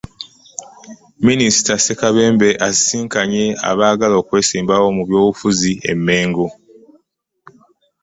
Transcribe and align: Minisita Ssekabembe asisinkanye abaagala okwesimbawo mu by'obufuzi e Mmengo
Minisita 1.27 1.73
Ssekabembe 1.77 2.49
asisinkanye 2.67 3.45
abaagala 3.69 4.15
okwesimbawo 4.21 4.87
mu 4.97 5.03
by'obufuzi 5.07 5.71
e 5.91 5.93
Mmengo 5.97 6.47